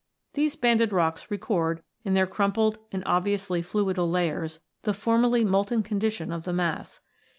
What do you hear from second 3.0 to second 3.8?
obviously